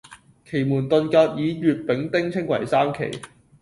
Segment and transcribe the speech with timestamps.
[0.45, 3.21] 奇門遁甲以乙、丙、丁稱為三奇